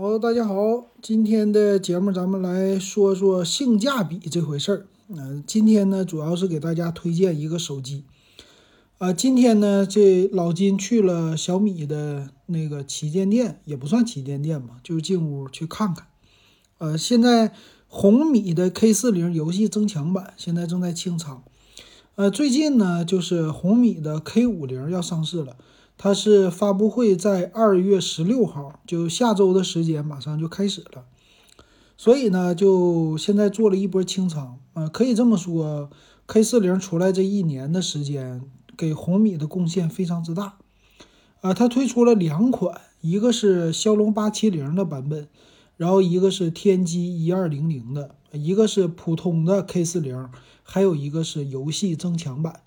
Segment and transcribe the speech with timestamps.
[0.00, 4.86] 好，大家好，今天的节目咱们来说说性价比这回事儿。
[5.08, 8.04] 嗯，今天呢主要是给大家推荐一个手机。
[8.98, 16.06] 啊，今天呢这老金去了小米的那个旗舰店，也不算旗舰店吧，就是进屋去看看。
[16.78, 17.52] 呃，现在
[17.88, 21.42] 红米的 K 四零游戏增强版现在正在清仓。
[22.14, 25.56] 呃，最近呢就是红米的 K 五零要上市了。
[26.00, 31.04] 它是发布会在二月十六号，就下周的时间马上就开始了，
[31.96, 35.90] 所以呢，就现在做了一波清仓啊，可以这么说
[36.28, 38.42] ，K 四零出来这一年的时间，
[38.76, 40.58] 给红米的贡献非常之大
[41.40, 41.52] 啊。
[41.52, 45.28] 它推出了两款，一个是骁龙八七零的版本，
[45.76, 50.30] 然后一个是天玑一二零零的，一个是普通的 K 四零，
[50.62, 52.60] 还有一个是游戏增强版。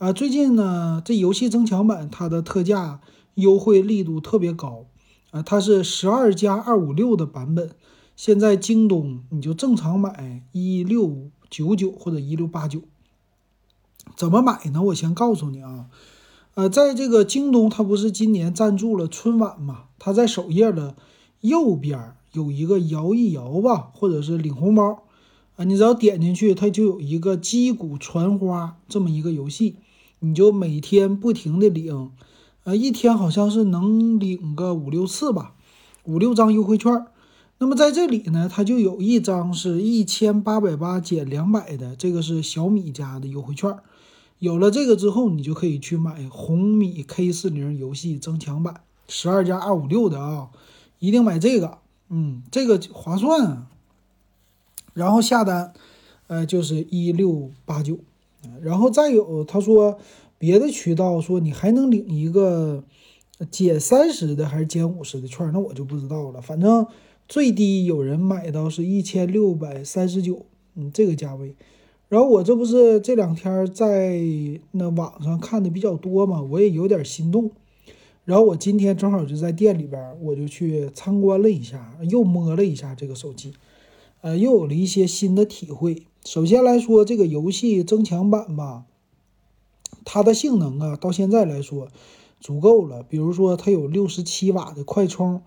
[0.00, 3.02] 啊，最近呢，这游戏增强版它的特价
[3.34, 4.86] 优惠力度特别高
[5.30, 7.72] 啊，它是十二加二五六的版本，
[8.16, 12.80] 现在京东你就正常买一六九九或者一六八九，
[14.16, 14.82] 怎么买呢？
[14.84, 15.90] 我先告诉你啊，
[16.54, 19.88] 呃，在这个京东，它不是今年赞助了春晚嘛？
[19.98, 20.94] 它在首页的
[21.42, 25.02] 右边有一个摇一摇吧，或者是领红包
[25.56, 29.76] 啊，你只要点进去，它就有一个击鼓传花这么一个游戏。
[30.20, 32.10] 你就每天不停的领，
[32.64, 35.54] 呃，一天好像是能领个五六次吧，
[36.04, 37.06] 五六张优惠券。
[37.58, 43.76] 那么在这里呢，它就有一张是一千八百八减两百的，这个是小米家的优惠券。
[44.38, 50.48] 有了这个之后，你就可以去买红米 K 四零游戏增强版十二加二五六的啊，
[50.98, 53.66] 一定买这个，嗯，这个划算。
[54.94, 55.74] 然后下单，
[56.26, 57.98] 呃，就是一六八九。
[58.62, 59.98] 然后再有，他说
[60.38, 62.84] 别的渠道说你还能领一个
[63.50, 66.40] 减三十的还是减五十的券，那我就不知道了。
[66.40, 66.86] 反正
[67.28, 71.54] 最低有人买到是一千六百三十九，嗯，这个价位。
[72.08, 74.20] 然后我这不是这两天在
[74.72, 77.50] 那网上看的比较多嘛，我也有点心动。
[78.24, 83.52] 然后我今天正好就在店里边，我就去参观了一下，又摸了一下这个手机，
[84.20, 86.02] 呃，又有了一些新的体会。
[86.24, 88.84] 首先来说，这个游戏增强版吧，
[90.04, 91.88] 它的性能啊，到现在来说
[92.40, 93.02] 足够了。
[93.02, 95.40] 比如说，它有六十七瓦的快充，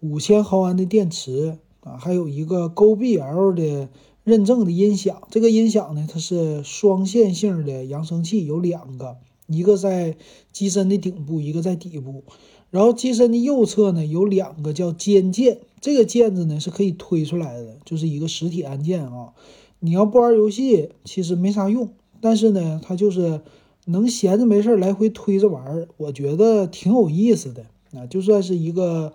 [0.00, 3.88] 五千毫安的电池啊，还有一个 GoBL 的
[4.24, 5.22] 认证的音响。
[5.30, 10.16] 这个音响呢，它是双线性的扬声器，有两个，一个在
[10.52, 12.24] 机身的顶部，一个在底部。
[12.70, 19.32] 然后机身的右侧呢，有两个叫肩键，这个键子呢是可以推出来的，就是一个实体按键啊。
[19.80, 23.42] 你要不玩游戏，其实没啥用，但是呢，它就是
[23.84, 29.12] 能闲着没事来回推着玩，我觉得挺有意思的啊，就算是一个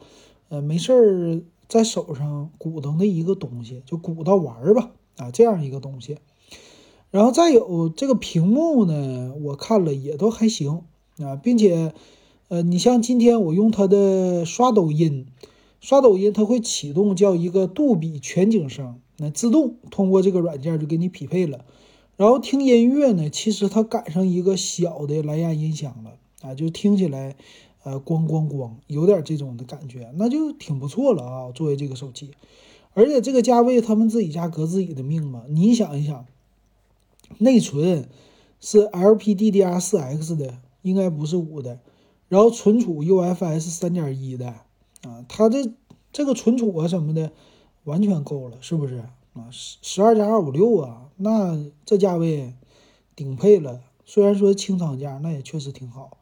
[0.49, 6.17] 呃没事儿在手上鼓捣的一个东西，就鼓捣玩吧啊，这样一个东西。
[7.09, 10.83] 然后再有这个屏幕呢，我看了也都还行
[11.17, 11.93] 啊，并且
[12.47, 15.25] 呃，你像今天我用它的刷抖音，
[15.81, 19.00] 刷抖音它会启动叫一个杜比全景声。
[19.21, 21.63] 那自动通过这个软件就给你匹配了，
[22.17, 27.35] 然后听音乐呢，其实它赶上一个小的蓝牙音响了啊，就听起来，
[27.83, 31.51] 呃，咣咣咣，有点这种的感觉，那就挺不错了啊。
[31.51, 32.31] 作为这个手机，
[32.95, 35.43] 而且这个价位他们自己家革自己的命嘛。
[35.47, 36.25] 你想一想，
[37.37, 38.09] 内存
[38.59, 41.79] 是 LPDDR4X 的，应该不是五的，
[42.27, 44.47] 然后存储 UFS 三点一的
[45.03, 45.71] 啊，它这
[46.11, 47.31] 这个存储啊什么的。
[47.83, 49.03] 完全够了，是不是
[49.33, 49.47] 啊？
[49.49, 52.53] 十十二加二五六啊，那这价位
[53.15, 53.81] 顶配了。
[54.05, 56.17] 虽然说清仓价，那也确实挺好。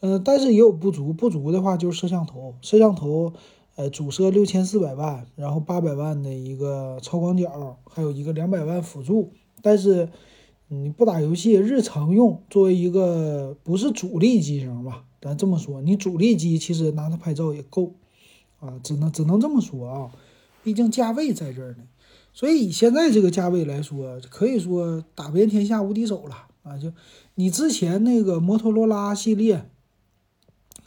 [0.00, 2.54] 嗯，但是也有不足，不足的话就是摄像头。
[2.60, 3.32] 摄像头，
[3.74, 9.32] 呃，主摄六千四百万，然后八百万的一个超广角，还有一个两百万辅助。
[9.62, 10.08] 但是
[10.68, 17.94] 你不打游戏，日常用，作为一个不是主力机型吧，咱这么说，你主力机其实拿它拍照也够
[18.60, 20.10] 啊，只能只能这么说啊。
[20.64, 21.84] 毕竟价位在这儿呢，
[22.32, 26.78] 所以以现在这个价位来说，可以说打遍天下无敌手了啊！
[26.78, 26.90] 就
[27.34, 29.68] 你之前那个摩托罗拉系列，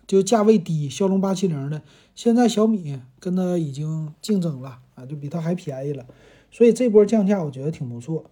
[0.07, 1.83] 就价位低，骁龙八七零的，
[2.15, 6.07] 现在小米跟它已经竞争了啊，就比它还便宜了。
[6.49, 8.25] 所以这波降价我觉得挺不错。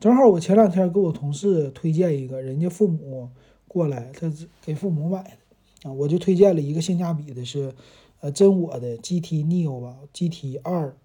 [0.00, 3.30] 正好我前两天给我同事推荐一个，人家父母
[3.68, 7.72] 过来，他给父母买的啊，我就推荐了一个性价比的是。
[8.20, 10.96] 呃，真我的 GT Neo 吧，GT 二，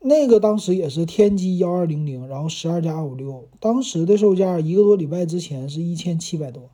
[0.00, 6.70] 那个当时也是天玑幺二零零，然后十二加二五六，当时的售价一个多礼拜之前是一千七百多，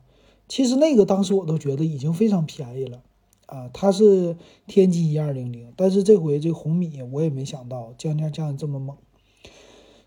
[0.47, 3.01] 其实那个当时我都觉得已经非常便宜了，
[3.45, 4.35] 啊，它是
[4.67, 8.97] 天玑一二零零，但是这回这红米我也没想到降价降的这么猛，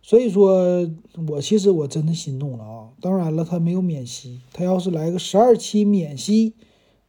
[0.03, 0.91] 所以说
[1.29, 2.91] 我其实我真的心动了啊！
[3.01, 6.55] 当然了，它没有免息，它要是来个十二期免息，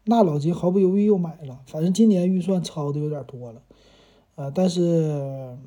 [0.05, 1.61] 那老金毫不犹豫又买了。
[1.67, 3.61] 反正今年预算超的有点多了，
[4.35, 5.57] 呃，但是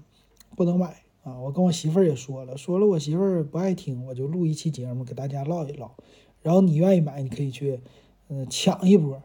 [0.56, 1.38] 不能买啊！
[1.40, 5.92] 我跟我媳妇儿也说了，说了我媳妇儿不爱听，我就录一期节目给大家唠一唠。
[6.42, 7.80] 然后你愿意买，你可以去
[8.28, 9.22] 嗯抢一波。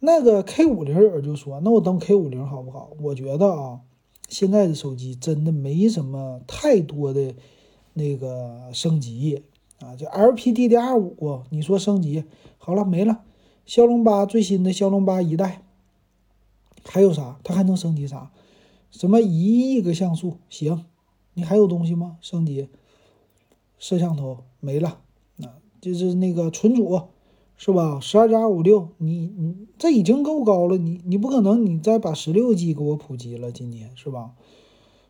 [0.00, 3.80] 那个 K 五零有人就说：“那我等 K 五零好不好？”我觉得啊，
[4.28, 7.34] 现在的手机真的没什么太多的
[7.92, 9.44] 那个升级
[9.80, 12.24] 啊，就 LPDDR 五，你说升级
[12.58, 13.22] 好了没了？
[13.66, 15.62] 骁龙八最新的骁龙八一代
[16.84, 17.38] 还有啥？
[17.44, 18.30] 它还能升级啥？
[18.90, 20.84] 什么一亿个像素行？
[21.34, 22.18] 你还有东西吗？
[22.20, 22.68] 升级
[23.78, 24.98] 摄像头没了，
[25.42, 27.02] 啊，就是那个存储。
[27.54, 28.00] 是吧？
[28.00, 34.32] 十二加二五六，你你这已经够高了，你你不可能你再把十六 G 给我普及了，今年是吧？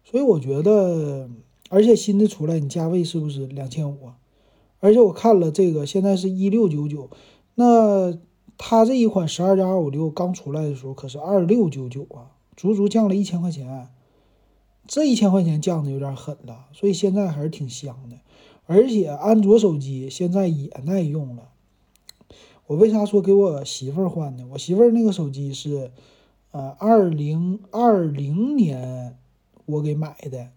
[0.05, 1.31] 所以我觉得，
[1.71, 4.19] 而且新的出来，你价位是不是两千五啊？
[4.81, 7.09] 而且我看了这个，现在是一六九九，
[7.55, 8.13] 那
[8.59, 13.89] 它这一款十二加二五六刚出来的时候可是二六九九啊，足足降了一千块钱，
[14.87, 18.17] 这一千块钱降的有点狠了，所以现在还是挺香的，
[18.67, 21.49] 而且安卓手机现在也耐用了。
[22.67, 24.47] 我为啥说给我媳妇儿换呢？
[24.53, 25.91] 我媳妇儿那个手机是，
[26.53, 29.19] 呃，二零二零年
[29.67, 30.51] 我给买的，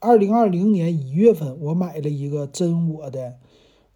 [0.00, 3.36] 二零二零年一月份我买了一个真我的，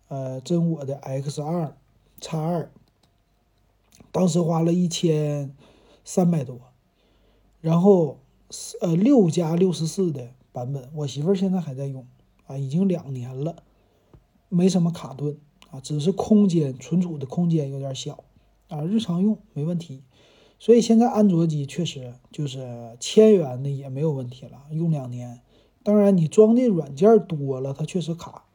[0.08, 1.76] 呃，真我的 X 二
[2.20, 2.70] 叉二，
[4.12, 5.55] 当时花了一千
[6.05, 6.61] 三百多，
[7.61, 8.19] 然后
[8.81, 12.06] 呃六加六十四的版本，我媳妇儿现在还在用，
[12.47, 13.56] 啊，已经两年了，
[14.49, 15.38] 没什么卡顿。
[15.70, 18.25] 啊，只是空间存储的空间有点小，
[18.67, 20.03] 啊，日常用没问题，
[20.58, 25.43] 所以现在安卓机确实就是千元的也没有问题了，用两年。
[25.85, 28.46] 当然你装的软件多了，它确实卡，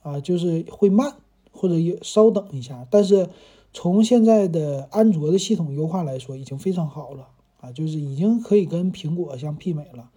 [0.00, 1.16] 啊，就是会慢
[1.52, 2.86] 或者也稍等一下。
[2.90, 3.28] 但是
[3.72, 7.28] 从现在的安卓的系统优化来说，已经非常好了，
[7.60, 10.10] 啊，就是已经可以跟苹果相媲美了。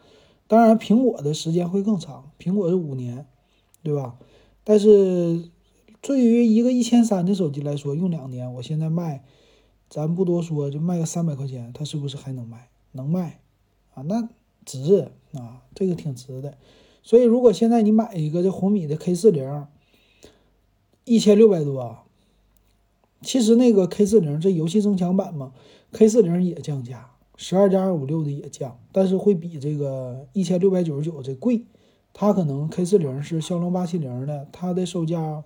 [0.48, 3.25] 当然苹果的时间会更长，苹果是五年，
[3.83, 4.18] 对吧？
[4.63, 5.50] 但是。
[6.03, 9.24] 对于一个一千三的手机来说，用两年，我现在卖，
[9.88, 12.69] 咱不多说，就卖个三百块钱，它是不是还能卖？
[12.94, 13.39] 能卖，
[13.94, 14.27] 啊，那
[14.65, 16.57] 值啊，这个挺值的。
[17.04, 19.68] 所以，如果现在你买一个这红米的 K 四零，
[21.06, 22.00] 一千六百多，
[23.21, 25.53] 其实那个 K 四零这游戏增强版嘛
[25.91, 31.65] ，K 四零也降价，十二加二五六的也降，但是会比这个一千六百九十九这贵。
[32.13, 35.44] 它可能 K 四零是骁龙八七零的，它的售价。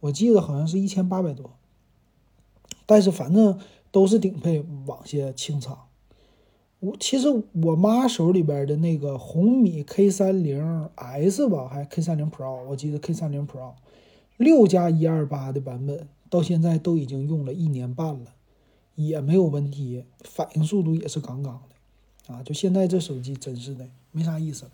[0.00, 1.50] 我记得好像是一千八百多，
[2.84, 3.58] 但是反正
[3.90, 5.76] 都是顶配网线清仓。
[6.80, 7.28] 我其实
[7.64, 13.72] 我妈手里边的那个红米 K 三零 S 吧，还 K 三零 Pro，我记得 K 三零 Pro
[14.36, 18.32] 六加一二八的版本，到现在都已经用了一年半了，
[18.94, 22.42] 也没有问题，反应速度也是杠杠的啊！
[22.42, 24.72] 就现在这手机真是的没啥意思了。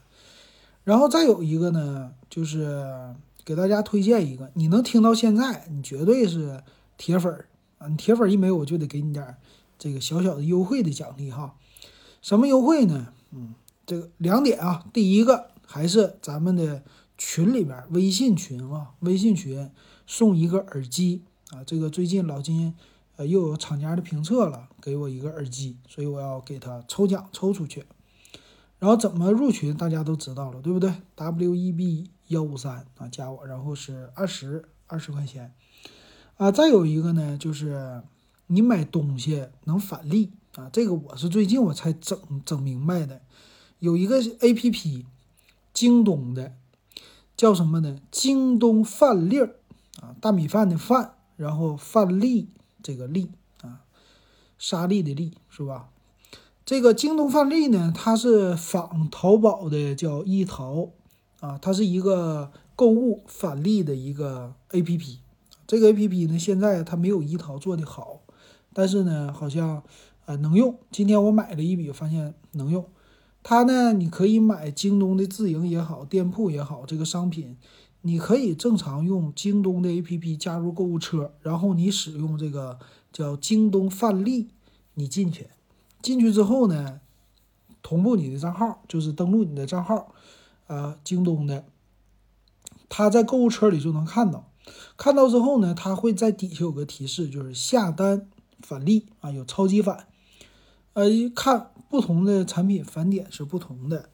[0.85, 3.15] 然后再有一个呢，就是。
[3.45, 6.63] 给大家推荐一个，你能听到现在，你绝对是
[6.97, 7.89] 铁粉儿啊！
[7.89, 9.37] 你铁粉一没有，我就得给你点
[9.77, 11.57] 这个小小的优惠的奖励哈。
[12.21, 13.13] 什么优惠呢？
[13.33, 14.87] 嗯，这个两点啊。
[14.93, 16.85] 第一个还是咱们的
[17.19, 19.69] 群里边，微信群啊，微信群
[20.07, 21.63] 送一个耳机啊。
[21.65, 22.75] 这个最近老金
[23.17, 27.85] 呃又有厂家的评测了，给我一个耳机，所以我要给他抽奖抽出去。
[28.81, 32.11] 然后怎么入群，大家都知道了，对不对？W E B。
[32.29, 35.53] 幺五三啊，加我，然后是二十二十块钱
[36.39, 36.51] 啊。
[36.51, 38.03] 再有一个呢，就是
[38.47, 40.71] 你买东西能返利啊。
[40.73, 43.21] 这个我是最近我才整整明白的。
[43.81, 45.05] 有一个 A P P，
[45.75, 46.55] 京东的，
[47.37, 47.99] 叫什么呢？
[48.11, 49.57] 京东饭粒儿
[50.01, 52.49] 啊，大米饭的饭，然后饭粒
[52.81, 53.29] 这个粒
[53.63, 53.83] 啊，
[54.59, 55.89] 沙粒的粒是吧？
[56.65, 60.91] 这个京东饭粒呢，它是仿淘宝的，叫易淘。
[61.41, 65.19] 啊，它是一个购物返利的一个 A P P，
[65.67, 68.21] 这个 A P P 呢，现在它没有一淘做的好，
[68.73, 69.83] 但是呢，好像
[70.27, 70.79] 呃能用。
[70.93, 72.87] 今天我买了一笔，发现能用。
[73.43, 77.57] 它呢，你可以买京东的自营也好，店铺也好，这个商品，
[78.03, 82.79] 你可以正常用京东的 A P P 加入购物车，然后你使用这个
[83.13, 84.49] 叫京东范利，
[84.95, 85.49] 你进去，
[86.03, 87.01] 进去之后呢，
[87.83, 90.15] 同步你的账号，就是登录你的账号。
[90.69, 91.67] 啊，京东的，
[92.89, 94.51] 他在购物车里就能看到，
[94.97, 98.31] 看到之后呢，他会在底下有个提示，就是下单
[98.61, 100.07] 返利啊，有超级返。
[100.95, 101.05] 呃，
[101.35, 104.09] 看不同的产品返点是不同的。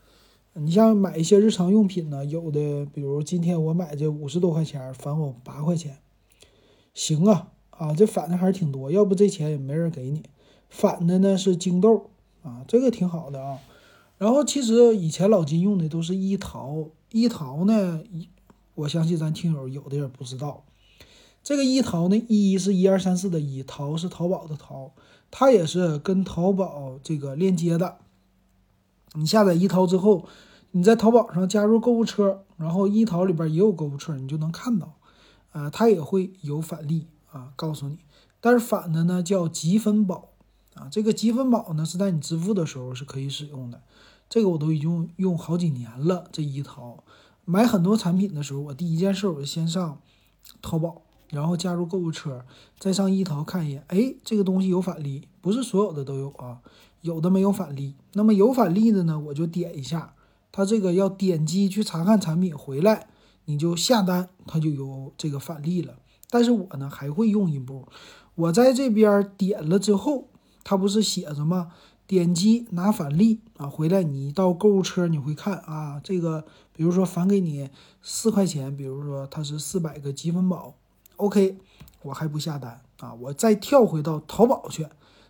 [0.60, 5.98] 你像买一些日常用品呢，有的比如今天我买这五十多块钱返我八块钱，
[6.94, 10.22] 行啊啊，这返的还是挺多，要不这钱也没人给你。
[10.68, 12.10] 返的呢是京豆
[12.42, 13.60] 啊，这个挺好的啊。
[14.18, 18.02] 然后其实以前老金用的都是一淘，一淘呢，
[18.74, 20.64] 我相信咱听友有的人不知道，
[21.44, 24.92] 这个一淘呢，一是一二三四的一，淘是淘宝的淘，
[25.30, 27.98] 它也是跟淘宝这个链接的。
[29.14, 30.24] 你下载一淘之后。
[30.72, 34.96] 你在淘宝上加入购物车，然后一淘里边也有购物车，你就能看到，
[35.52, 37.98] 啊，它也会有返利啊，告诉你。
[38.40, 40.28] 但是返的呢叫积分宝
[40.74, 43.80] 啊，这个积分宝呢是在你支付的时候是可以使用的。
[44.28, 46.28] 这个我都已经用好几年了。
[46.30, 47.02] 这一淘
[47.46, 49.98] 买很多产品的时候，我第一件事我就先上
[50.60, 52.44] 淘宝，然后加入购物车，
[52.78, 56.60] 再上一淘看一眼，哎，这个东西有返利，不是所有的都有啊，
[57.00, 57.94] 有的没有返利。
[58.12, 60.12] 那么有返利的呢，我就点一下。
[60.52, 63.08] 它这个要点击去查看产品，回来
[63.44, 65.98] 你就下单，它就有这个返利了。
[66.30, 67.88] 但是我呢还会用一步，
[68.34, 70.28] 我在这边点了之后，
[70.62, 71.72] 它不是写着吗？
[72.06, 77.68] 点击拿返利啊，回来你到购物车你会看啊，这个比如说返给你
[78.00, 80.74] 四块钱，比如说它是四百个积分宝
[81.16, 81.58] ，OK，
[82.00, 84.86] 我还不下单啊，我再跳回到淘宝去，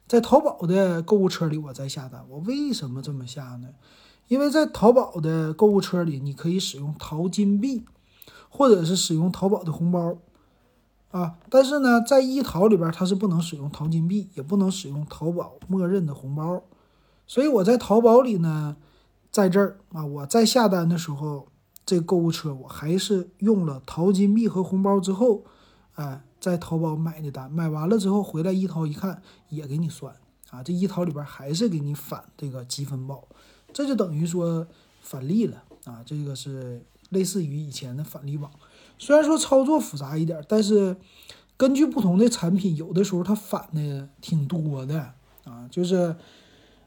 [0.07, 3.71] 在淘宝的购物车里我再下单，我为什么这么下呢？
[4.29, 7.85] 因为在淘宝的购物车里，你可以使用淘金币，
[8.49, 10.19] 或者是使用淘宝的红包，
[11.11, 16.63] 啊，但是呢，在一淘里边它是不能使用淘金币，也不能使用淘宝默认的红包，
[17.27, 18.77] 所以我在淘宝里呢，
[19.31, 21.49] 在这儿啊，我在下单的时候，
[21.87, 25.45] 这购物车我还是用了淘金币和红包之后，
[25.95, 30.15] 哎，在淘宝买的单，买完了之后回来一淘一看也给你算
[30.51, 33.27] 啊，这一淘里边还是给你返这个积分宝。
[33.73, 34.67] 这就等于说
[35.01, 36.03] 返利了啊！
[36.05, 38.51] 这个是类似于以前的返利网，
[38.99, 40.97] 虽然说操作复杂一点，但是
[41.57, 45.13] 根据不同的产品，有的时候它返的挺多的
[45.45, 46.17] 啊，就是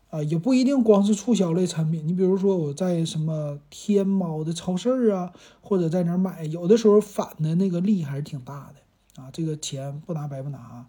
[0.09, 2.07] 啊，也不一定光是促销类产品。
[2.07, 10.85] 你比如说我在什么天猫的超市啊，或者在哪儿买，有的时候返的那个利还是挺大的啊，这个钱不拿白不拿啊。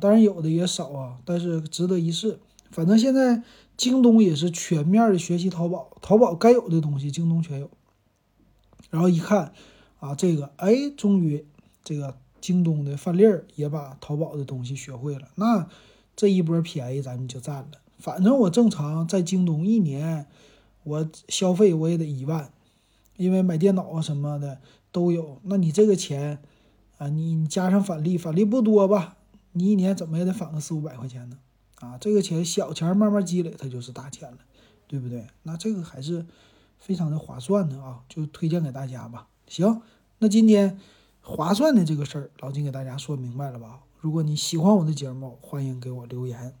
[0.00, 2.38] 当然有的也少啊，但是值得一试。
[2.70, 3.42] 反正现在。
[3.76, 7.68] 京东也是全面的学习淘宝，淘宝该有的东西京东全有。
[8.88, 9.52] 然后一看，
[9.98, 11.44] 啊，这个，哎，终于
[11.82, 15.68] 这个京东的范例儿也把淘宝的东西学会了，那
[16.14, 17.70] 这一波便宜咱们就占了。
[17.98, 20.28] 反正我正常在京东一年，
[20.84, 22.52] 我消费我也得一万，
[23.16, 24.60] 因为买电脑啊什么的
[24.92, 25.40] 都有。
[25.42, 26.38] 那你这个钱，
[26.98, 29.16] 啊，你加上返利，返利不多吧？
[29.50, 31.38] 你一年怎么也得返个四五百块钱呢？
[31.84, 34.38] 啊，这个钱小钱慢慢积累，它就是大钱了，
[34.86, 35.26] 对不对？
[35.42, 36.24] 那这个还是
[36.78, 39.28] 非常的划算的啊，就推荐给大家吧。
[39.46, 39.82] 行，
[40.18, 40.78] 那今天
[41.20, 43.80] 划算的这个事儿，老金给大家说明白了吧？
[44.00, 46.54] 如果你喜欢我的节目，欢迎给我留言。